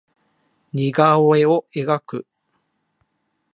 [0.73, 2.25] 似顔絵を描く